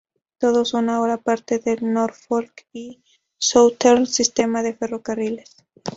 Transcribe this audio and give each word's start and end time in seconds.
Todos 0.39 0.69
son 0.69 0.89
ahora 0.89 1.17
parte 1.17 1.59
del 1.59 1.93
Norfolk 1.93 2.65
y 2.73 3.03
Southern 3.37 4.07
Sistema 4.07 4.63
de 4.63 4.73
ferrocarriles. 4.73 5.57